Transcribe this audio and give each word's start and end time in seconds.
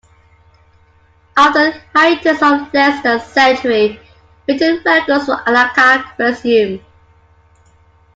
After 1.37 1.59
a 1.67 1.75
hiatus 1.93 2.41
of 2.41 2.73
less 2.73 3.03
than 3.03 3.17
a 3.17 3.19
century, 3.23 3.99
written 4.47 4.81
records 4.83 5.27
for 5.27 5.37
Alalakh 5.45 6.17
resume. 6.17 6.83